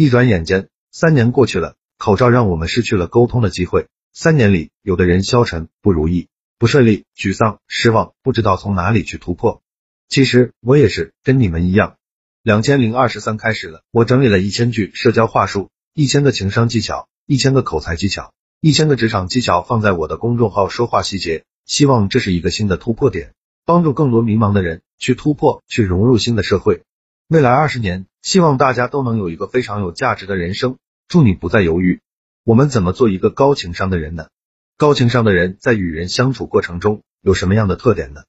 [0.00, 3.88] 一转眼间，三年过去了，口罩让我们失去了沟通的机会。
[4.12, 9.60] 三年里，有的人消沉、不如意、不顺利、沮丧、失望，不知道从哪里去突破。
[10.08, 11.96] 其实我也是跟你们一样。
[12.44, 23.32] 两千零二十三开始了，我整理了一千句社交话术，一千个情商技巧，一千个口才技巧，一千个职场技巧，放在我的公众号说话细节，希望这是一个新的突破点，
[23.64, 26.84] 帮助更多迷茫的人去突破，去融入新的社会。
[27.26, 30.78] 未来二十年，希望大家都能有一个非常有价值的人生。
[31.08, 32.00] 祝你不再犹豫。
[32.44, 34.28] 我们怎么做一个高情商的人呢？
[34.76, 38.22] 高情商的人在与人相处过程中有什么样的特点呢？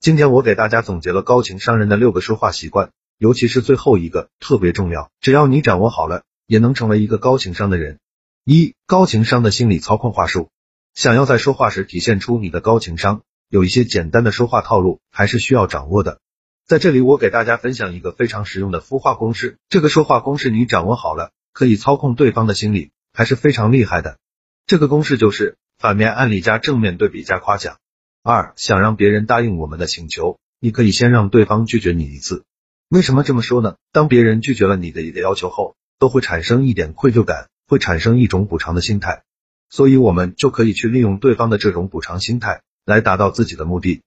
[0.00, 7.98] 今天我给大家总结了高情商人的六个说话习惯，尤其是最后一个特别重要，只要你掌握好了，也能成为一个高情商的人。
[8.44, 10.50] 一、高情商的心理操控话术。
[10.94, 16.20] 想要在说话时体现出你的高情商，有一些简单的说话套路还是需要掌握的。
[16.66, 22.90] 在这里，我给大家分享一个非常实用的孵化公式，这个说话公式你掌握好了，可以操控对方的心理。
[23.16, 24.18] 还是非常厉害的。
[24.66, 27.78] 这个公式就是反面案例加正面对比加夸奖。
[28.24, 32.42] 二，想让别人答应我们的请求，你可以先让对方拒绝你一次。
[32.88, 33.76] 为什么这么说呢？
[33.92, 39.22] 当别人拒绝了你的一个要求后，都会产生一点愧疚感，会产生一种补偿的心态。
[39.70, 44.02] 所以我们就可以去利用对方的这种补偿心态，来达到自己的目的。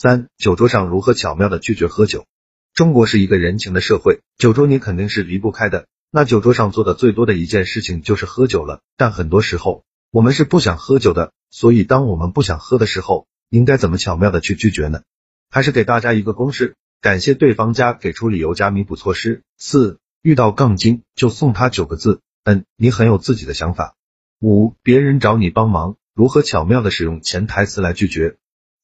[0.00, 2.24] 三，酒桌上如何巧妙的拒绝喝酒？
[2.72, 5.88] 中国是一个人情的社会，酒桌你肯定是离不开的。
[6.12, 9.82] 那酒桌上做的最多的一件事情就是喝酒了，但很多时候
[10.12, 15.02] 我们是不想喝酒的，所以当我们不想喝的时候，应该怎么巧妙的去拒绝呢？
[15.50, 19.42] 还是给大家一个公式：感谢对方家给出理由加弥补措施。
[19.58, 23.96] 四，遇到杠精就送他九个字，嗯，你很有自己的想法。
[24.38, 28.36] 五，别人找你帮忙，如何巧妙的使用潜台词来拒绝？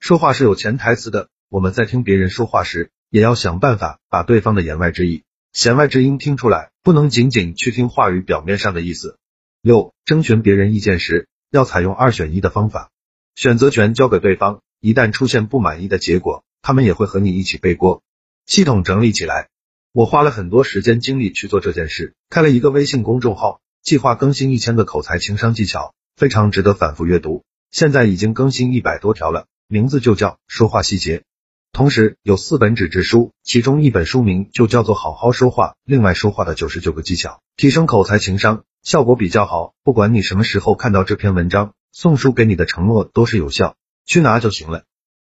[0.04, 5.24] 说话是有潜台词的，我们在听别人说话时，也要想办法把对方的言外之意。
[5.54, 9.16] 弦外之音听出来，不能仅仅去听话语表面上的意思。
[9.62, 12.90] 六，征询别人意见时，要采用二选一的方法，
[13.34, 18.02] 选择权交给对方，一旦出现不满意的结果，他们也会和你一起背锅。
[18.44, 19.48] 系统整理起来，
[19.90, 27.42] 我花了很多时间精力去做这件事，开了一个微信公众号，计划更新一千个口才情商技巧，非常值得反复阅读。
[27.70, 31.22] 现在已经更新一百多条了，名字就叫说话细节。
[31.72, 39.74] 同时有四本纸质书，其中一本书名就叫做好好说话，另外说话的九十九个技巧，提升口才情商，效果比较好。
[39.82, 43.74] 不管你什么时候看到这篇文章，送书给你的承诺都是有效，
[44.06, 44.84] 去拿就行了。